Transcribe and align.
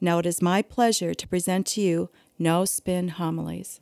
Now 0.00 0.18
it 0.18 0.26
is 0.26 0.42
my 0.42 0.62
pleasure 0.62 1.14
to 1.14 1.28
present 1.28 1.66
to 1.68 1.80
you 1.80 2.10
No 2.38 2.64
Spin 2.64 3.08
Homilies. 3.08 3.80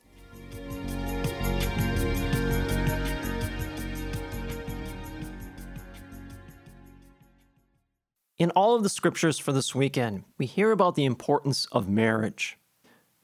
In 8.37 8.51
all 8.51 8.75
of 8.75 8.83
the 8.83 8.89
scriptures 8.89 9.39
for 9.39 9.51
this 9.51 9.73
weekend, 9.73 10.23
we 10.37 10.45
hear 10.45 10.71
about 10.71 10.93
the 10.93 11.05
importance 11.05 11.65
of 11.71 11.89
marriage. 11.89 12.57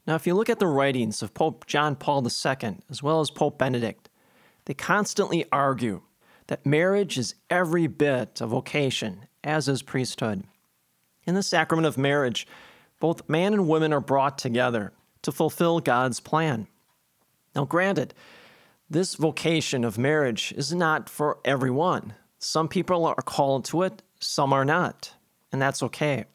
Now, 0.06 0.16
if 0.16 0.26
you 0.26 0.34
look 0.34 0.50
at 0.50 0.58
the 0.58 0.66
writings 0.66 1.22
of 1.22 1.34
Pope 1.34 1.66
John 1.66 1.94
Paul 1.94 2.26
II 2.26 2.78
as 2.90 3.02
well 3.02 3.20
as 3.20 3.30
Pope 3.30 3.56
Benedict, 3.56 4.10
they 4.64 4.74
constantly 4.74 5.44
argue 5.52 6.02
that 6.48 6.66
marriage 6.66 7.16
is 7.16 7.36
every 7.48 7.86
bit 7.86 8.40
a 8.40 8.46
vocation, 8.46 9.26
as 9.42 9.68
is 9.68 9.82
priesthood. 9.82 10.44
In 11.26 11.34
the 11.34 11.42
sacrament 11.42 11.86
of 11.86 11.96
marriage, 11.98 12.46
both 13.00 13.28
man 13.28 13.52
and 13.52 13.68
woman 13.68 13.92
are 13.92 14.00
brought 14.00 14.38
together 14.38 14.92
to 15.22 15.32
fulfill 15.32 15.80
God's 15.80 16.20
plan. 16.20 16.66
Now, 17.54 17.64
granted, 17.64 18.14
this 18.90 19.14
vocation 19.14 19.84
of 19.84 19.98
marriage 19.98 20.52
is 20.56 20.74
not 20.74 21.08
for 21.08 21.38
everyone. 21.44 22.14
Some 22.38 22.68
people 22.68 23.06
are 23.06 23.14
called 23.14 23.64
to 23.66 23.82
it, 23.82 24.02
some 24.20 24.52
are 24.52 24.64
not, 24.64 25.14
and 25.50 25.60
that's 25.62 25.82
okay. 25.82 26.26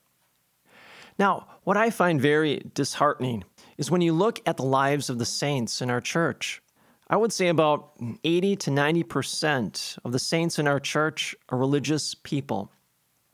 Now, 1.20 1.48
what 1.64 1.78
I 1.78 1.90
find 1.90 2.20
very 2.20 2.64
disheartening 2.73 3.44
is 3.78 3.92
when 3.92 4.02
you 4.02 4.14
look 4.14 4.42
at 4.45 4.58
the 4.58 4.64
lives 4.64 5.10
of 5.10 5.20
the 5.20 5.26
saints 5.26 5.82
in 5.82 5.90
our 5.90 6.02
church. 6.02 6.62
I 7.08 7.17
would 7.17 7.34
say 7.34 7.48
about 7.48 7.92
80 8.23 8.56
to 8.58 8.72
90% 8.72 9.98
of 10.04 10.12
the 10.12 10.20
saints 10.20 10.60
in 10.60 10.67
our 10.67 10.80
church 10.80 11.36
are 11.50 11.58
religious 11.58 12.16
people 12.16 12.72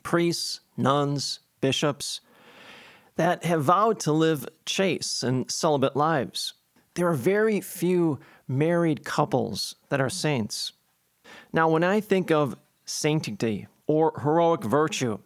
priests, 0.04 0.60
nuns, 0.78 1.40
bishops 1.62 2.22
that 3.16 3.46
have 3.46 3.64
vowed 3.64 4.00
to 4.02 4.12
live 4.12 4.48
chaste 4.66 5.24
and 5.24 5.50
celibate 5.50 5.96
lives. 5.96 6.54
There 6.96 7.08
are 7.08 7.14
very 7.14 7.62
few 7.62 8.20
married 8.48 9.04
couples 9.04 9.76
that 9.90 10.02
are 10.02 10.10
saints. 10.10 10.74
Now, 11.52 11.70
when 11.70 11.84
I 11.84 12.00
think 12.00 12.32
of 12.32 12.58
sanctity 12.86 13.68
or 13.88 14.14
heroic 14.22 14.64
virtue, 14.64 15.20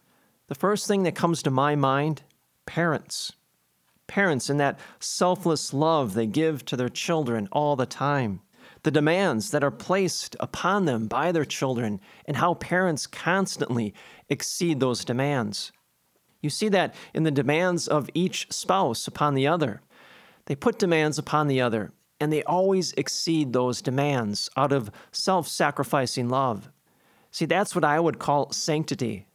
the 0.48 0.54
first 0.54 0.86
thing 0.86 1.04
that 1.04 1.14
comes 1.14 1.42
to 1.42 1.50
my 1.50 1.76
mind 1.76 2.22
parents. 2.66 3.32
Parents 4.06 4.50
and 4.50 4.58
that 4.58 4.78
selfless 4.98 5.72
love 5.72 6.14
they 6.14 6.26
give 6.26 6.64
to 6.66 6.76
their 6.76 6.88
children 6.88 7.48
all 7.52 7.76
the 7.76 7.86
time. 7.86 8.40
The 8.82 8.90
demands 8.90 9.50
that 9.50 9.62
are 9.62 9.70
placed 9.70 10.36
upon 10.40 10.86
them 10.86 11.06
by 11.06 11.32
their 11.32 11.44
children, 11.44 12.00
and 12.24 12.36
how 12.36 12.54
parents 12.54 13.06
constantly 13.06 13.94
exceed 14.28 14.80
those 14.80 15.04
demands. 15.04 15.70
You 16.40 16.50
see 16.50 16.68
that 16.70 16.94
in 17.12 17.24
the 17.24 17.30
demands 17.30 17.86
of 17.88 18.08
each 18.14 18.50
spouse 18.50 19.06
upon 19.06 19.34
the 19.34 19.46
other. 19.46 19.82
They 20.46 20.54
put 20.54 20.78
demands 20.78 21.18
upon 21.18 21.48
the 21.48 21.60
other, 21.60 21.92
and 22.18 22.32
they 22.32 22.42
always 22.44 22.92
exceed 22.94 23.52
those 23.52 23.82
demands 23.82 24.48
out 24.56 24.72
of 24.72 24.90
self 25.12 25.46
sacrificing 25.46 26.28
love. 26.28 26.70
See, 27.30 27.44
that's 27.44 27.74
what 27.74 27.84
I 27.84 28.00
would 28.00 28.18
call 28.18 28.50
sanctity. 28.52 29.26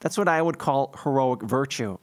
That's 0.00 0.16
what 0.18 0.28
I 0.28 0.42
would 0.42 0.58
call 0.58 0.94
heroic 1.02 1.42
virtue. 1.42 1.98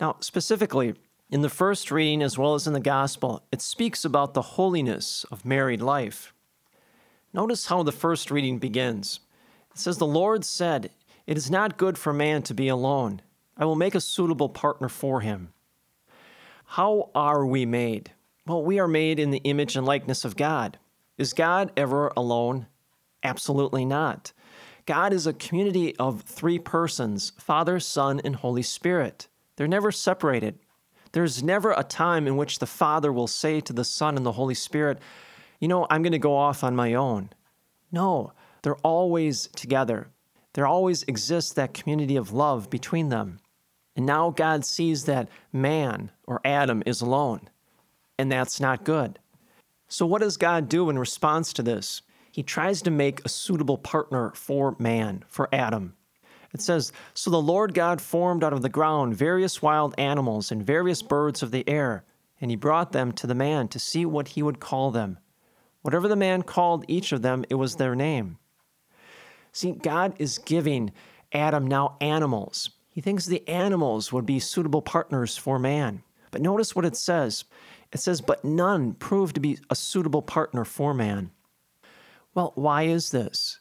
Now, 0.00 0.16
specifically, 0.20 0.94
in 1.30 1.42
the 1.42 1.48
first 1.48 1.90
reading 1.90 2.22
as 2.22 2.38
well 2.38 2.54
as 2.54 2.66
in 2.66 2.72
the 2.72 2.80
Gospel, 2.80 3.42
it 3.50 3.60
speaks 3.60 4.04
about 4.04 4.34
the 4.34 4.42
holiness 4.42 5.24
of 5.30 5.44
married 5.44 5.80
life. 5.80 6.32
Notice 7.32 7.66
how 7.66 7.82
the 7.82 7.92
first 7.92 8.30
reading 8.30 8.58
begins. 8.58 9.20
It 9.72 9.78
says, 9.78 9.98
The 9.98 10.06
Lord 10.06 10.44
said, 10.44 10.90
It 11.26 11.36
is 11.36 11.50
not 11.50 11.76
good 11.76 11.98
for 11.98 12.12
man 12.12 12.42
to 12.42 12.54
be 12.54 12.68
alone. 12.68 13.20
I 13.56 13.64
will 13.64 13.74
make 13.74 13.94
a 13.94 14.00
suitable 14.00 14.48
partner 14.48 14.88
for 14.88 15.20
him. 15.20 15.52
How 16.66 17.10
are 17.14 17.44
we 17.44 17.66
made? 17.66 18.12
Well, 18.46 18.62
we 18.62 18.78
are 18.78 18.88
made 18.88 19.18
in 19.18 19.30
the 19.30 19.38
image 19.38 19.76
and 19.76 19.86
likeness 19.86 20.24
of 20.24 20.36
God. 20.36 20.78
Is 21.18 21.32
God 21.32 21.72
ever 21.76 22.12
alone? 22.16 22.66
Absolutely 23.22 23.84
not. 23.84 24.32
God 24.84 25.12
is 25.12 25.26
a 25.26 25.32
community 25.32 25.96
of 25.96 26.22
three 26.22 26.60
persons 26.60 27.32
Father, 27.38 27.80
Son, 27.80 28.20
and 28.24 28.36
Holy 28.36 28.62
Spirit. 28.62 29.26
They're 29.56 29.66
never 29.66 29.90
separated. 29.90 30.60
There's 31.12 31.42
never 31.42 31.72
a 31.72 31.82
time 31.82 32.26
in 32.26 32.36
which 32.36 32.58
the 32.58 32.66
Father 32.66 33.12
will 33.12 33.26
say 33.26 33.60
to 33.62 33.72
the 33.72 33.84
Son 33.84 34.16
and 34.16 34.24
the 34.24 34.32
Holy 34.32 34.54
Spirit, 34.54 34.98
You 35.58 35.66
know, 35.66 35.86
I'm 35.90 36.02
going 36.02 36.12
to 36.12 36.18
go 36.18 36.36
off 36.36 36.62
on 36.62 36.76
my 36.76 36.94
own. 36.94 37.30
No, 37.90 38.32
they're 38.62 38.76
always 38.76 39.48
together. 39.56 40.08
There 40.56 40.66
always 40.66 41.04
exists 41.04 41.52
that 41.52 41.72
community 41.72 42.16
of 42.16 42.32
love 42.32 42.68
between 42.68 43.10
them. 43.10 43.38
And 43.94 44.04
now 44.04 44.30
God 44.30 44.64
sees 44.64 45.04
that 45.04 45.28
man 45.52 46.10
or 46.26 46.40
Adam 46.44 46.82
is 46.84 47.00
alone, 47.00 47.48
and 48.18 48.30
that's 48.30 48.60
not 48.60 48.84
good. 48.84 49.20
So, 49.88 50.04
what 50.04 50.20
does 50.20 50.36
God 50.36 50.68
do 50.68 50.90
in 50.90 50.98
response 50.98 51.52
to 51.52 51.62
this? 51.62 52.02
he 52.36 52.42
tries 52.42 52.82
to 52.82 52.90
make 52.90 53.24
a 53.24 53.30
suitable 53.30 53.78
partner 53.78 54.30
for 54.34 54.76
man, 54.78 55.24
for 55.26 55.48
Adam. 55.54 55.94
It 56.52 56.60
says, 56.60 56.92
So 57.14 57.30
the 57.30 57.40
Lord 57.40 57.72
God 57.72 57.98
formed 57.98 58.44
out 58.44 58.52
of 58.52 58.60
the 58.60 58.68
ground 58.68 59.16
various 59.16 59.62
wild 59.62 59.94
animals 59.96 60.52
and 60.52 60.62
various 60.62 61.00
birds 61.00 61.42
of 61.42 61.50
the 61.50 61.66
air, 61.66 62.04
and 62.38 62.50
he 62.50 62.56
brought 62.58 62.92
them 62.92 63.12
to 63.12 63.26
the 63.26 63.34
man 63.34 63.68
to 63.68 63.78
see 63.78 64.04
what 64.04 64.28
he 64.28 64.42
would 64.42 64.60
call 64.60 64.90
them. 64.90 65.16
Whatever 65.80 66.08
the 66.08 66.14
man 66.14 66.42
called 66.42 66.84
each 66.88 67.10
of 67.10 67.22
them, 67.22 67.46
it 67.48 67.54
was 67.54 67.76
their 67.76 67.94
name. 67.94 68.36
See, 69.56 69.72
God 69.72 70.12
is 70.18 70.36
giving 70.36 70.92
Adam 71.32 71.66
now 71.66 71.96
animals. 72.02 72.68
He 72.90 73.00
thinks 73.00 73.24
the 73.24 73.48
animals 73.48 74.12
would 74.12 74.26
be 74.26 74.38
suitable 74.38 74.82
partners 74.82 75.38
for 75.38 75.58
man. 75.58 76.02
But 76.30 76.42
notice 76.42 76.76
what 76.76 76.84
it 76.84 76.94
says 76.94 77.44
it 77.90 77.98
says, 78.00 78.20
But 78.20 78.44
none 78.44 78.92
proved 78.92 79.34
to 79.36 79.40
be 79.40 79.58
a 79.70 79.74
suitable 79.74 80.20
partner 80.20 80.66
for 80.66 80.92
man. 80.92 81.30
Well, 82.34 82.52
why 82.54 82.82
is 82.82 83.12
this? 83.12 83.60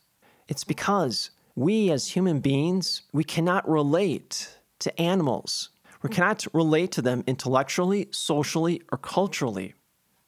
It's 0.50 0.66
because 0.66 1.29
we 1.55 1.89
as 1.91 2.09
human 2.09 2.41
beings, 2.41 3.03
we 3.13 3.23
cannot 3.23 3.66
relate 3.66 4.57
to 4.79 5.01
animals. 5.01 5.69
We 6.01 6.09
cannot 6.09 6.45
relate 6.51 6.91
to 6.91 7.01
them 7.01 7.23
intellectually, 7.25 8.09
socially, 8.11 8.81
or 8.91 8.97
culturally. 8.97 9.75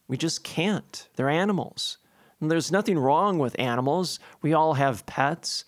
We 0.08 0.16
just 0.16 0.46
can't. 0.46 1.10
They're 1.18 1.28
animals. 1.28 1.98
And 2.40 2.52
there's 2.52 2.72
nothing 2.72 2.98
wrong 2.98 3.40
with 3.40 3.60
animals. 3.60 4.20
We 4.42 4.54
all 4.54 4.76
have 4.76 5.06
pets. 5.06 5.66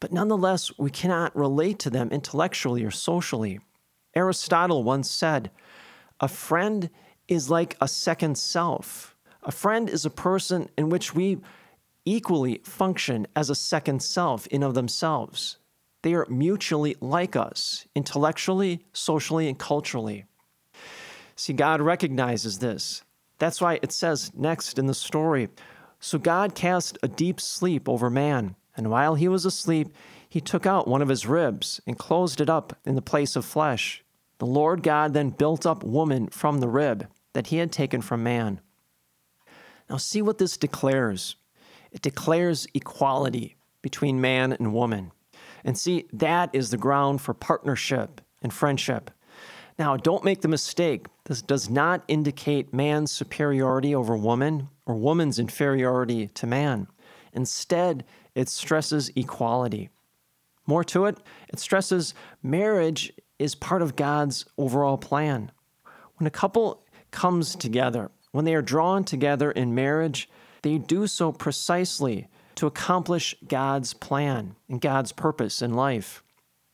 But 0.00 0.12
nonetheless, 0.12 0.76
we 0.78 0.90
cannot 0.90 1.36
relate 1.36 1.78
to 1.80 1.90
them 1.90 2.10
intellectually 2.10 2.84
or 2.84 2.90
socially. 2.90 3.60
Aristotle 4.14 4.82
once 4.82 5.10
said, 5.10 5.50
A 6.20 6.28
friend 6.28 6.90
is 7.28 7.50
like 7.50 7.76
a 7.80 7.88
second 7.88 8.36
self. 8.36 9.14
A 9.42 9.52
friend 9.52 9.88
is 9.88 10.04
a 10.04 10.10
person 10.10 10.68
in 10.76 10.88
which 10.88 11.14
we 11.14 11.38
equally 12.04 12.60
function 12.64 13.26
as 13.34 13.48
a 13.48 13.54
second 13.54 14.02
self 14.02 14.46
in 14.48 14.62
of 14.62 14.74
themselves. 14.74 15.58
They 16.02 16.14
are 16.14 16.26
mutually 16.28 16.96
like 17.00 17.36
us, 17.36 17.86
intellectually, 17.94 18.84
socially, 18.92 19.48
and 19.48 19.58
culturally. 19.58 20.24
See, 21.36 21.52
God 21.52 21.80
recognizes 21.80 22.58
this. 22.58 23.02
That's 23.38 23.60
why 23.60 23.78
it 23.82 23.92
says 23.92 24.32
next 24.34 24.78
in 24.78 24.86
the 24.86 24.94
story 24.94 25.48
So 26.04 26.18
God 26.18 26.56
cast 26.56 26.98
a 27.00 27.06
deep 27.06 27.40
sleep 27.40 27.88
over 27.88 28.10
man, 28.10 28.56
and 28.76 28.90
while 28.90 29.14
he 29.14 29.28
was 29.28 29.46
asleep, 29.46 29.94
he 30.28 30.40
took 30.40 30.66
out 30.66 30.88
one 30.88 31.00
of 31.00 31.08
his 31.08 31.26
ribs 31.26 31.80
and 31.86 31.96
closed 31.96 32.40
it 32.40 32.50
up 32.50 32.76
in 32.84 32.96
the 32.96 33.00
place 33.00 33.36
of 33.36 33.44
flesh. 33.44 34.02
The 34.38 34.46
Lord 34.46 34.82
God 34.82 35.14
then 35.14 35.30
built 35.30 35.64
up 35.64 35.84
woman 35.84 36.26
from 36.26 36.58
the 36.58 36.66
rib 36.66 37.06
that 37.34 37.46
he 37.46 37.58
had 37.58 37.70
taken 37.70 38.02
from 38.02 38.24
man. 38.24 38.58
Now, 39.88 39.96
see 39.96 40.22
what 40.22 40.38
this 40.38 40.56
declares. 40.56 41.36
It 41.92 42.02
declares 42.02 42.66
equality 42.74 43.54
between 43.80 44.20
man 44.20 44.52
and 44.52 44.74
woman. 44.74 45.12
And 45.62 45.78
see, 45.78 46.06
that 46.12 46.50
is 46.52 46.70
the 46.70 46.76
ground 46.76 47.20
for 47.20 47.32
partnership 47.32 48.20
and 48.42 48.52
friendship. 48.52 49.12
Now, 49.78 49.96
don't 49.96 50.24
make 50.24 50.42
the 50.42 50.48
mistake. 50.48 51.06
This 51.24 51.42
does 51.42 51.70
not 51.70 52.04
indicate 52.08 52.74
man's 52.74 53.10
superiority 53.10 53.94
over 53.94 54.16
woman 54.16 54.68
or 54.86 54.94
woman's 54.94 55.38
inferiority 55.38 56.28
to 56.28 56.46
man. 56.46 56.88
Instead, 57.32 58.04
it 58.34 58.48
stresses 58.48 59.10
equality. 59.16 59.90
More 60.66 60.84
to 60.84 61.06
it, 61.06 61.18
it 61.48 61.58
stresses 61.58 62.14
marriage 62.42 63.12
is 63.38 63.54
part 63.54 63.82
of 63.82 63.96
God's 63.96 64.44
overall 64.56 64.98
plan. 64.98 65.50
When 66.16 66.26
a 66.26 66.30
couple 66.30 66.84
comes 67.10 67.56
together, 67.56 68.10
when 68.30 68.44
they 68.44 68.54
are 68.54 68.62
drawn 68.62 69.04
together 69.04 69.50
in 69.50 69.74
marriage, 69.74 70.28
they 70.62 70.78
do 70.78 71.06
so 71.06 71.32
precisely 71.32 72.28
to 72.54 72.66
accomplish 72.66 73.34
God's 73.46 73.94
plan 73.94 74.54
and 74.68 74.80
God's 74.80 75.12
purpose 75.12 75.62
in 75.62 75.74
life. 75.74 76.22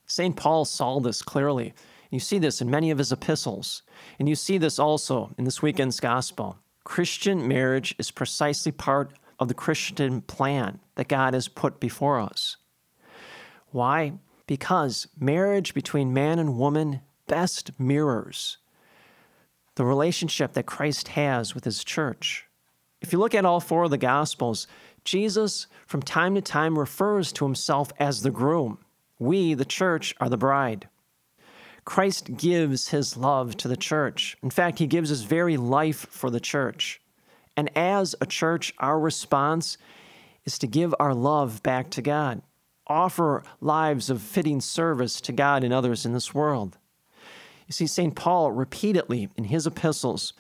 St. 0.07 0.37
Paul 0.37 0.65
saw 0.65 1.01
this 1.01 1.23
clearly. 1.23 1.75
You 2.11 2.21
see 2.21 2.39
this 2.39 2.61
in 2.61 2.71
many 2.71 2.91
of 2.91 2.99
his 2.99 3.13
epistles, 3.13 3.83
and 4.19 4.29
you 4.29 4.35
see 4.35 4.59
this 4.59 4.79
also 4.79 5.35
in 5.37 5.45
this 5.45 5.61
weekend's 5.61 6.01
gospel. 6.01 6.59
Christian 6.85 7.47
marriage 7.47 7.95
is 7.99 8.11
precisely 8.11 8.73
part 8.73 9.13
of 9.39 9.49
the 9.49 9.55
Christian 9.55 10.23
plan 10.23 10.81
that 10.95 11.09
God 11.09 11.35
has 11.35 11.49
put 11.49 11.81
before 11.81 12.19
us. 12.19 12.57
Why? 13.71 14.15
Because 14.47 15.07
marriage 15.21 15.75
between 15.75 16.15
man 16.15 16.39
and 16.39 16.59
woman 16.59 17.03
best 17.27 17.79
mirrors 17.79 18.57
the 19.79 19.85
relationship 19.85 20.55
that 20.55 20.67
Christ 20.67 21.09
has 21.09 21.55
with 21.55 21.65
his 21.65 21.85
church. 21.85 22.47
If 23.01 23.13
you 23.13 23.21
look 23.21 23.33
at 23.33 23.45
all 23.45 23.61
four 23.61 23.85
of 23.85 23.93
the 23.93 23.97
Gospels, 23.97 24.67
Jesus 25.05 25.69
from 25.87 26.03
time 26.03 26.35
to 26.35 26.41
time 26.41 26.77
refers 26.77 27.33
to 27.35 27.45
himself 27.45 27.93
as 28.01 28.23
the 28.23 28.33
groom. 28.33 28.79
We, 29.21 29.55
the 29.55 29.65
church, 29.65 30.17
are 30.21 30.29
the 30.29 30.37
bride. 30.37 30.89
Christ 31.89 32.37
gives 32.37 32.89
his 32.89 33.17
love 33.17 33.57
to 33.57 33.67
the 33.67 33.75
church. 33.75 34.37
In 34.43 34.51
fact, 34.51 34.79
he 34.79 34.87
gives 34.87 35.09
his 35.09 35.23
very 35.23 35.57
life 35.57 36.07
for 36.11 36.29
the 36.29 36.39
church. 36.39 37.01
And 37.57 37.71
as 37.75 38.15
a 38.21 38.27
church, 38.27 38.75
our 38.79 39.01
response 39.01 39.79
is 40.45 40.59
to 40.59 40.67
give 40.67 40.95
our 41.01 41.15
love 41.15 41.63
back 41.63 41.89
to 41.93 42.03
God, 42.03 42.43
offer 42.87 43.43
lives 43.63 44.11
of 44.11 44.21
fitting 44.21 44.61
service 44.61 45.19
to 45.23 45.33
God 45.33 45.65
and 45.65 45.73
others 45.73 46.05
in 46.05 46.13
this 46.13 46.35
world. 46.35 46.77
You 47.67 47.73
see, 47.73 47.87
St. 47.87 48.15
Paul 48.15 48.53
repeatedly 48.53 49.31
in 49.39 49.45
his 49.45 49.67
epistles 49.67 50.35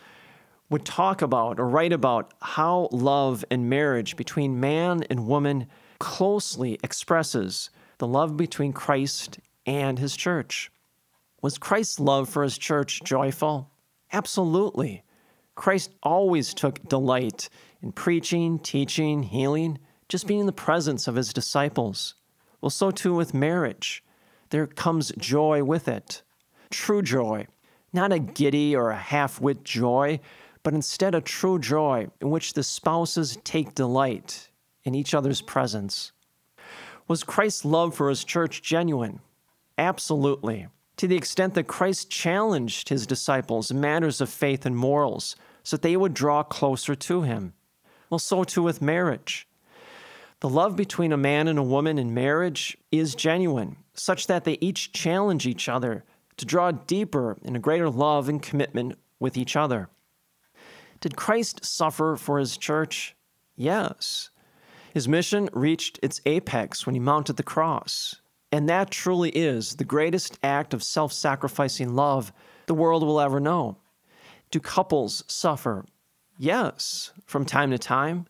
would 0.68 0.84
talk 0.84 1.22
about 1.22 1.58
or 1.58 1.66
write 1.66 1.94
about 1.94 2.34
how 2.42 2.90
love 2.92 3.42
and 3.50 3.70
marriage 3.70 4.16
between 4.16 4.60
man 4.60 5.02
and 5.08 5.26
woman 5.26 5.66
closely 5.98 6.78
expresses 6.84 7.70
the 7.96 8.06
love 8.06 8.36
between 8.36 8.74
Christ 8.74 9.38
and 9.64 9.98
his 9.98 10.14
church. 10.14 10.70
Was 11.40 11.56
Christ's 11.56 12.00
love 12.00 12.28
for 12.28 12.42
his 12.42 12.58
church 12.58 13.00
joyful? 13.04 13.70
Absolutely. 14.12 15.04
Christ 15.54 15.94
always 16.02 16.52
took 16.52 16.88
delight 16.88 17.48
in 17.80 17.92
preaching, 17.92 18.58
teaching, 18.58 19.22
healing, 19.22 19.78
just 20.08 20.26
being 20.26 20.40
in 20.40 20.46
the 20.46 20.52
presence 20.52 21.06
of 21.06 21.14
his 21.14 21.32
disciples. 21.32 22.16
Well, 22.60 22.70
so 22.70 22.90
too 22.90 23.14
with 23.14 23.34
marriage. 23.34 24.02
There 24.50 24.66
comes 24.66 25.12
joy 25.16 25.62
with 25.62 25.86
it. 25.86 26.22
True 26.70 27.02
joy, 27.02 27.46
not 27.92 28.12
a 28.12 28.18
giddy 28.18 28.74
or 28.74 28.90
a 28.90 28.96
half 28.96 29.40
wit 29.40 29.62
joy, 29.62 30.18
but 30.64 30.74
instead 30.74 31.14
a 31.14 31.20
true 31.20 31.60
joy 31.60 32.08
in 32.20 32.30
which 32.30 32.54
the 32.54 32.64
spouses 32.64 33.38
take 33.44 33.76
delight 33.76 34.48
in 34.82 34.96
each 34.96 35.14
other's 35.14 35.40
presence. 35.40 36.10
Was 37.06 37.22
Christ's 37.22 37.64
love 37.64 37.94
for 37.94 38.08
his 38.08 38.24
church 38.24 38.60
genuine? 38.60 39.20
Absolutely 39.76 40.66
to 40.98 41.06
the 41.06 41.16
extent 41.16 41.54
that 41.54 41.68
Christ 41.68 42.10
challenged 42.10 42.88
his 42.88 43.06
disciples 43.06 43.70
in 43.70 43.80
matters 43.80 44.20
of 44.20 44.28
faith 44.28 44.66
and 44.66 44.76
morals 44.76 45.36
so 45.62 45.76
that 45.76 45.82
they 45.82 45.96
would 45.96 46.12
draw 46.12 46.42
closer 46.42 46.94
to 46.94 47.22
him. 47.22 47.54
Well, 48.10 48.18
so 48.18 48.44
too 48.44 48.62
with 48.62 48.82
marriage. 48.82 49.48
The 50.40 50.48
love 50.48 50.76
between 50.76 51.12
a 51.12 51.16
man 51.16 51.48
and 51.48 51.58
a 51.58 51.62
woman 51.62 51.98
in 51.98 52.14
marriage 52.14 52.76
is 52.90 53.14
genuine, 53.14 53.76
such 53.94 54.26
that 54.26 54.44
they 54.44 54.58
each 54.60 54.92
challenge 54.92 55.46
each 55.46 55.68
other 55.68 56.04
to 56.36 56.44
draw 56.46 56.70
deeper 56.72 57.38
in 57.42 57.56
a 57.56 57.60
greater 57.60 57.90
love 57.90 58.28
and 58.28 58.42
commitment 58.42 58.98
with 59.20 59.36
each 59.36 59.56
other. 59.56 59.88
Did 61.00 61.16
Christ 61.16 61.64
suffer 61.64 62.16
for 62.16 62.38
his 62.38 62.56
church? 62.56 63.14
Yes. 63.56 64.30
His 64.94 65.06
mission 65.06 65.48
reached 65.52 65.98
its 66.02 66.20
apex 66.26 66.86
when 66.86 66.94
he 66.94 67.00
mounted 67.00 67.36
the 67.36 67.42
cross. 67.42 68.16
And 68.50 68.68
that 68.68 68.90
truly 68.90 69.30
is 69.30 69.76
the 69.76 69.84
greatest 69.84 70.38
act 70.42 70.72
of 70.72 70.82
self 70.82 71.12
sacrificing 71.12 71.94
love 71.94 72.32
the 72.66 72.74
world 72.74 73.02
will 73.02 73.20
ever 73.20 73.40
know. 73.40 73.76
Do 74.50 74.60
couples 74.60 75.24
suffer? 75.26 75.84
Yes, 76.38 77.12
from 77.26 77.44
time 77.44 77.70
to 77.70 77.78
time. 77.78 78.26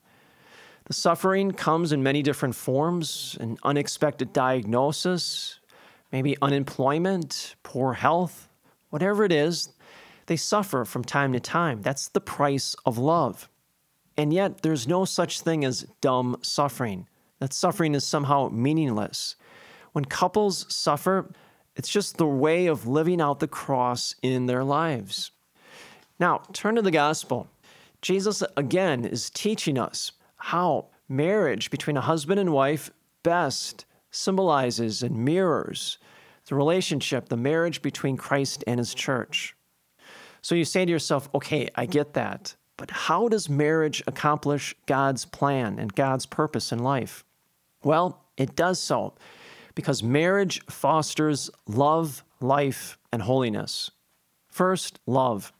The 0.87 0.95
suffering 0.95 1.53
comes 1.53 1.93
in 1.93 2.03
many 2.03 2.23
different 2.23 2.55
forms 2.55 3.37
an 3.41 3.59
unexpected 3.63 4.33
diagnosis, 4.33 5.61
maybe 6.11 6.37
unemployment, 6.41 7.57
poor 7.63 7.93
health, 7.93 8.49
whatever 8.91 9.25
it 9.25 9.33
is, 9.33 9.69
they 10.27 10.37
suffer 10.37 10.85
from 10.85 11.05
time 11.05 11.33
to 11.33 11.41
time. 11.41 11.83
That's 11.83 12.09
the 12.09 12.21
price 12.21 12.75
of 12.87 12.99
love. 12.99 13.49
And 14.17 14.33
yet, 14.33 14.63
there's 14.63 14.89
no 14.89 15.05
such 15.05 15.41
thing 15.41 15.65
as 15.65 15.87
dumb 16.01 16.39
suffering. 16.43 17.07
That 17.39 17.53
suffering 17.53 17.95
is 17.95 18.05
somehow 18.05 18.49
meaningless. 18.49 19.37
When 19.93 20.05
couples 20.05 20.67
suffer, 20.69 21.31
it's 21.77 21.89
just 21.89 22.17
the 22.17 22.27
way 22.27 22.67
of 22.67 22.87
living 22.87 23.21
out 23.21 23.41
the 23.41 23.49
cross 23.49 24.15
in 24.23 24.47
their 24.47 24.65
lives. 24.65 25.31
Now, 26.19 26.43
turn 26.53 26.75
to 26.75 26.83
the 26.83 26.91
gospel. 26.91 27.49
Jesus 28.03 28.43
again 28.57 29.05
is 29.05 29.31
teaching 29.31 29.79
us 29.79 30.13
how 30.37 30.87
marriage 31.09 31.71
between 31.71 31.97
a 31.97 32.03
husband 32.03 32.41
and 32.41 32.53
wife 32.53 32.91
best 33.23 33.87
symbolizes 34.11 35.03
and 35.03 35.25
mirrors 35.25 35.99
the 36.47 36.55
relationship, 36.55 37.29
the 37.29 37.37
marriage 37.37 37.83
between 37.83 38.17
Christ 38.17 38.65
and 38.67 38.79
his 38.79 38.95
church. 38.95 39.55
So 40.41 40.55
you 40.55 40.65
say 40.65 40.85
to 40.85 40.91
yourself, 40.91 41.29
okay, 41.35 41.69
I 41.75 41.87
get 41.87 42.15
that, 42.15 42.57
but 42.77 42.91
how 42.91 43.29
does 43.29 43.49
marriage 43.49 44.03
accomplish 44.07 44.75
God's 44.87 45.25
plan 45.25 45.79
and 45.79 45.95
God's 45.95 46.27
purpose 46.27 46.73
in 46.73 46.79
life? 46.79 47.25
Well, 47.83 48.25
it 48.37 48.57
does 48.57 48.81
so 48.81 49.15
because 49.79 50.03
marriage 50.03 50.61
fosters 50.69 51.51
love, 51.69 52.25
life, 52.41 52.99
and 53.13 53.23
holiness. 53.23 53.93
First, 54.49 54.99
love. 55.07 55.53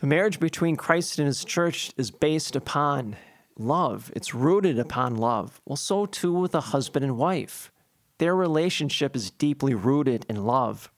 The 0.00 0.06
marriage 0.06 0.38
between 0.38 0.76
Christ 0.76 1.18
and 1.18 1.24
his 1.24 1.42
church 1.42 1.92
is 1.96 2.10
based 2.10 2.54
upon 2.54 3.16
love, 3.58 4.12
it's 4.14 4.34
rooted 4.34 4.78
upon 4.78 5.16
love. 5.16 5.62
Well, 5.64 5.76
so 5.76 6.04
too 6.04 6.34
with 6.34 6.54
a 6.54 6.60
husband 6.60 7.06
and 7.06 7.16
wife. 7.16 7.72
Their 8.18 8.36
relationship 8.36 9.16
is 9.16 9.30
deeply 9.30 9.72
rooted 9.72 10.26
in 10.28 10.44
love. 10.44 10.90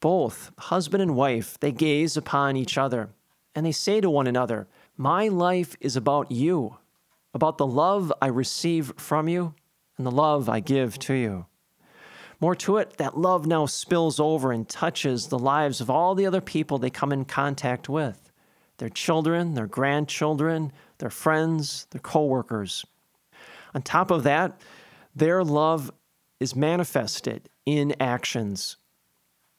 Both, 0.00 0.50
husband 0.58 1.04
and 1.04 1.14
wife, 1.14 1.56
they 1.60 1.70
gaze 1.70 2.16
upon 2.16 2.56
each 2.56 2.76
other 2.76 3.10
and 3.54 3.64
they 3.64 3.70
say 3.70 4.00
to 4.00 4.10
one 4.10 4.26
another, 4.26 4.66
My 4.96 5.28
life 5.28 5.76
is 5.80 5.94
about 5.94 6.32
you, 6.32 6.78
about 7.32 7.58
the 7.58 7.66
love 7.66 8.12
I 8.20 8.26
receive 8.26 8.92
from 8.96 9.28
you 9.28 9.54
and 10.02 10.06
the 10.08 10.10
love 10.10 10.48
I 10.48 10.58
give 10.58 10.98
to 10.98 11.14
you. 11.14 11.46
More 12.40 12.56
to 12.56 12.78
it, 12.78 12.96
that 12.96 13.16
love 13.16 13.46
now 13.46 13.66
spills 13.66 14.18
over 14.18 14.50
and 14.50 14.68
touches 14.68 15.28
the 15.28 15.38
lives 15.38 15.80
of 15.80 15.88
all 15.88 16.16
the 16.16 16.26
other 16.26 16.40
people 16.40 16.76
they 16.76 16.90
come 16.90 17.12
in 17.12 17.24
contact 17.24 17.88
with 17.88 18.32
their 18.78 18.88
children, 18.88 19.54
their 19.54 19.68
grandchildren, 19.68 20.72
their 20.98 21.08
friends, 21.08 21.86
their 21.90 22.00
coworkers. 22.00 22.84
On 23.76 23.82
top 23.82 24.10
of 24.10 24.24
that, 24.24 24.60
their 25.14 25.44
love 25.44 25.92
is 26.40 26.56
manifested 26.56 27.48
in 27.64 27.94
actions. 28.00 28.78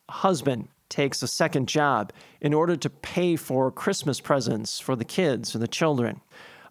A 0.09 0.11
husband 0.11 0.67
takes 0.89 1.23
a 1.23 1.27
second 1.27 1.69
job 1.69 2.11
in 2.41 2.53
order 2.53 2.75
to 2.75 2.89
pay 2.89 3.37
for 3.37 3.71
Christmas 3.71 4.19
presents 4.19 4.77
for 4.77 4.97
the 4.97 5.05
kids 5.05 5.55
and 5.55 5.63
the 5.63 5.69
children. 5.69 6.19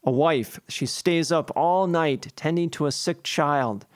A 0.04 0.10
wife, 0.10 0.60
she 0.68 0.86
stays 0.86 1.30
up 1.30 1.50
all 1.56 1.86
night 1.86 2.32
tending 2.34 2.70
to 2.70 2.86
a 2.86 2.92
sick 2.92 3.22
child 3.22 3.86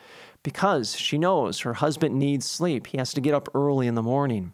because 0.42 0.94
she 0.94 1.18
knows 1.18 1.60
her 1.60 1.75
husband 1.75 2.16
needs 2.16 2.46
sleep. 2.46 2.86
He 2.86 2.98
has 2.98 3.12
to 3.14 3.20
get 3.20 3.34
up 3.34 3.48
early 3.54 3.88
in 3.88 3.96
the 3.96 4.02
morning. 4.02 4.52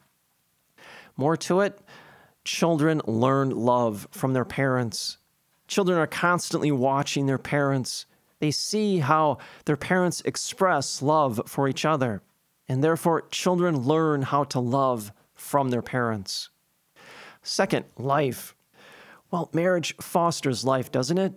More 1.17 1.37
to 1.37 1.61
it, 1.61 1.79
children 2.45 3.03
learn 3.07 3.51
love 3.51 4.09
from 4.11 4.33
their 4.33 4.47
parents. 4.47 5.19
Children 5.69 5.99
are 5.99 6.07
constantly 6.07 6.73
watching 6.73 7.27
their 7.27 7.39
parents. 7.39 8.07
They 8.39 8.51
see 8.51 8.99
how 8.99 9.37
their 9.67 9.77
parents 9.77 10.23
express 10.25 11.03
love 11.03 11.43
for 11.47 11.69
each 11.69 11.85
other, 11.85 12.23
and 12.69 12.83
therefore 12.83 13.29
children 13.31 13.83
learn 13.83 14.23
how 14.23 14.45
to 14.45 14.61
love 14.61 15.13
from 15.35 15.69
their 15.69 15.83
parents. 15.83 16.49
Second, 17.43 17.85
life. 17.99 18.55
Well, 19.31 19.51
marriage 19.53 19.95
fosters 20.01 20.65
life, 20.65 20.91
doesn't 20.91 21.19
it? 21.19 21.37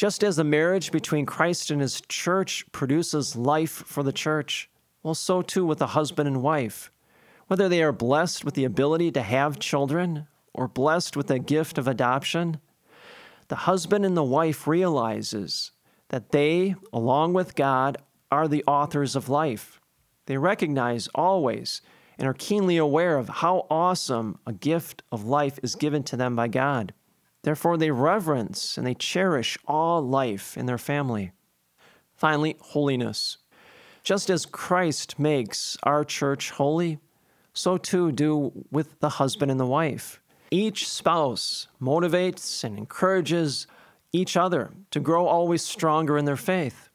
Just 0.00 0.24
as 0.24 0.36
the 0.36 0.44
marriage 0.44 0.92
between 0.92 1.26
Christ 1.26 1.70
and 1.70 1.82
his 1.82 2.00
church 2.08 2.64
produces 2.72 3.36
life 3.36 3.84
for 3.84 4.02
the 4.02 4.14
church, 4.14 4.70
well, 5.02 5.14
so 5.14 5.42
too 5.42 5.66
with 5.66 5.82
a 5.82 5.88
husband 5.88 6.26
and 6.26 6.42
wife. 6.42 6.90
Whether 7.48 7.68
they 7.68 7.82
are 7.82 7.92
blessed 7.92 8.42
with 8.42 8.54
the 8.54 8.64
ability 8.64 9.10
to 9.10 9.20
have 9.20 9.58
children 9.58 10.26
or 10.54 10.68
blessed 10.68 11.18
with 11.18 11.26
the 11.26 11.38
gift 11.38 11.76
of 11.76 11.86
adoption, 11.86 12.60
the 13.48 13.68
husband 13.68 14.06
and 14.06 14.16
the 14.16 14.24
wife 14.24 14.66
realizes 14.66 15.72
that 16.08 16.32
they, 16.32 16.76
along 16.94 17.34
with 17.34 17.54
God, 17.54 17.98
are 18.32 18.48
the 18.48 18.64
authors 18.66 19.14
of 19.14 19.28
life. 19.28 19.82
They 20.24 20.38
recognize 20.38 21.10
always 21.14 21.82
and 22.18 22.26
are 22.26 22.32
keenly 22.32 22.78
aware 22.78 23.18
of 23.18 23.28
how 23.28 23.66
awesome 23.68 24.38
a 24.46 24.54
gift 24.54 25.02
of 25.12 25.26
life 25.26 25.58
is 25.62 25.74
given 25.74 26.04
to 26.04 26.16
them 26.16 26.34
by 26.34 26.48
God. 26.48 26.94
Therefore, 27.42 27.76
they 27.76 27.90
reverence 27.90 28.76
and 28.76 28.86
they 28.86 28.94
cherish 28.94 29.56
all 29.66 30.02
life 30.02 30.56
in 30.56 30.66
their 30.66 30.78
family. 30.78 31.32
Finally, 32.14 32.56
holiness. 32.60 33.38
Just 34.02 34.30
as 34.30 34.46
Christ 34.46 35.18
makes 35.18 35.76
our 35.82 36.04
church 36.04 36.50
holy, 36.50 36.98
so 37.52 37.78
too 37.78 38.12
do 38.12 38.52
with 38.70 39.00
the 39.00 39.08
husband 39.08 39.50
and 39.50 39.60
the 39.60 39.66
wife. 39.66 40.20
Each 40.50 40.88
spouse 40.88 41.68
motivates 41.80 42.64
and 42.64 42.76
encourages 42.76 43.66
each 44.12 44.36
other 44.36 44.72
to 44.90 45.00
grow 45.00 45.26
always 45.26 45.62
stronger 45.62 46.18
in 46.18 46.24
their 46.24 46.36
faith. 46.36 46.88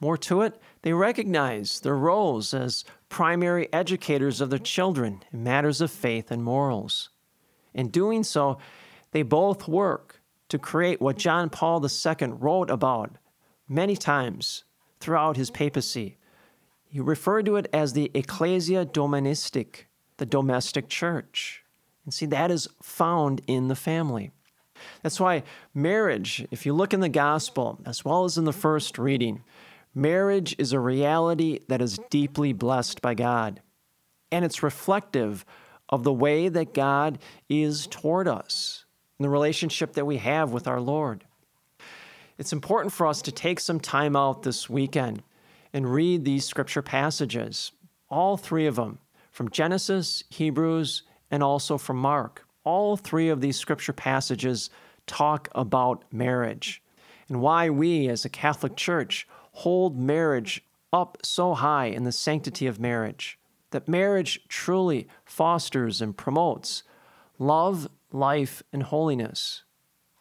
More 0.00 0.16
to 0.18 0.42
it, 0.42 0.60
they 0.82 0.92
recognize 0.92 1.80
their 1.80 1.96
roles 1.96 2.54
as 2.54 2.84
primary 3.08 3.70
educators 3.72 4.40
of 4.40 4.50
their 4.50 4.58
children 4.58 5.22
in 5.32 5.42
matters 5.42 5.80
of 5.80 5.90
faith 5.90 6.30
and 6.30 6.42
morals. 6.42 7.10
In 7.74 7.88
doing 7.88 8.22
so, 8.22 8.58
they 9.12 9.22
both 9.22 9.68
work 9.68 10.20
to 10.48 10.58
create 10.58 11.00
what 11.00 11.18
John 11.18 11.50
Paul 11.50 11.84
II 11.84 12.28
wrote 12.28 12.70
about 12.70 13.16
many 13.68 13.96
times 13.96 14.64
throughout 15.00 15.36
his 15.36 15.50
papacy. 15.50 16.16
He 16.88 17.00
referred 17.00 17.46
to 17.46 17.56
it 17.56 17.68
as 17.72 17.92
the 17.92 18.10
Ecclesia 18.14 18.86
Domestica, 18.86 19.84
the 20.16 20.26
domestic 20.26 20.88
church. 20.88 21.64
And 22.04 22.14
see, 22.14 22.26
that 22.26 22.50
is 22.50 22.68
found 22.82 23.42
in 23.46 23.68
the 23.68 23.76
family. 23.76 24.32
That's 25.02 25.20
why 25.20 25.42
marriage, 25.74 26.46
if 26.50 26.64
you 26.64 26.72
look 26.72 26.94
in 26.94 27.00
the 27.00 27.08
gospel, 27.08 27.80
as 27.84 28.04
well 28.04 28.24
as 28.24 28.38
in 28.38 28.44
the 28.44 28.52
first 28.52 28.98
reading, 28.98 29.42
marriage 29.94 30.54
is 30.58 30.72
a 30.72 30.80
reality 30.80 31.60
that 31.68 31.82
is 31.82 32.00
deeply 32.10 32.52
blessed 32.52 33.02
by 33.02 33.14
God. 33.14 33.60
And 34.32 34.44
it's 34.44 34.62
reflective 34.62 35.44
of 35.88 36.04
the 36.04 36.12
way 36.12 36.48
that 36.48 36.74
God 36.74 37.18
is 37.48 37.86
toward 37.86 38.28
us 38.28 38.84
and 39.18 39.24
the 39.24 39.30
relationship 39.30 39.94
that 39.94 40.06
we 40.06 40.18
have 40.18 40.52
with 40.52 40.68
our 40.68 40.80
Lord. 40.80 41.24
It's 42.38 42.52
important 42.52 42.92
for 42.92 43.06
us 43.06 43.20
to 43.22 43.32
take 43.32 43.58
some 43.58 43.80
time 43.80 44.14
out 44.14 44.42
this 44.42 44.70
weekend 44.70 45.22
and 45.72 45.92
read 45.92 46.24
these 46.24 46.44
scripture 46.44 46.82
passages, 46.82 47.72
all 48.08 48.36
three 48.36 48.66
of 48.66 48.76
them, 48.76 48.98
from 49.30 49.50
Genesis, 49.50 50.24
Hebrews, 50.30 51.02
and 51.30 51.42
also 51.42 51.78
from 51.78 51.96
Mark. 51.96 52.46
All 52.64 52.96
three 52.96 53.28
of 53.28 53.40
these 53.40 53.56
scripture 53.58 53.92
passages 53.92 54.70
talk 55.06 55.48
about 55.52 56.04
marriage 56.12 56.82
and 57.28 57.40
why 57.40 57.68
we 57.70 58.08
as 58.08 58.24
a 58.24 58.30
Catholic 58.30 58.76
Church 58.76 59.26
hold 59.52 59.98
marriage 59.98 60.64
up 60.92 61.18
so 61.22 61.54
high 61.54 61.86
in 61.86 62.04
the 62.04 62.12
sanctity 62.12 62.66
of 62.66 62.80
marriage. 62.80 63.38
That 63.70 63.88
marriage 63.88 64.40
truly 64.48 65.08
fosters 65.24 66.00
and 66.00 66.16
promotes 66.16 66.82
love, 67.38 67.88
life, 68.12 68.62
and 68.72 68.82
holiness. 68.82 69.64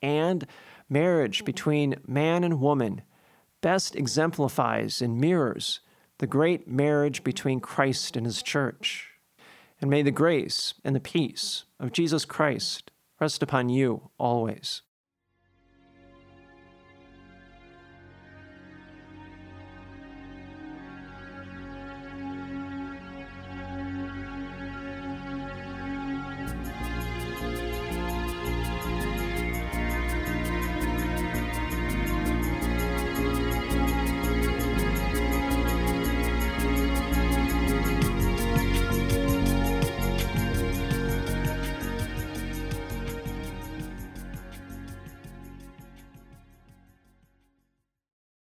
And 0.01 0.46
marriage 0.89 1.46
between 1.46 1.96
man 2.08 2.44
and 2.44 2.62
woman 2.62 3.01
best 3.62 3.96
exemplifies 3.96 5.01
and 5.01 5.20
mirrors 5.20 5.79
the 6.20 6.27
great 6.27 6.67
marriage 6.67 7.24
between 7.24 7.60
Christ 7.60 8.15
and 8.15 8.25
his 8.25 8.41
church. 8.41 9.10
And 9.79 9.89
may 9.89 10.01
the 10.01 10.12
grace 10.12 10.74
and 10.84 10.96
the 10.96 11.00
peace 11.00 11.65
of 11.79 11.91
Jesus 11.91 12.25
Christ 12.25 12.91
rest 13.20 13.44
upon 13.44 13.70
you 13.70 14.10
always. 14.17 14.82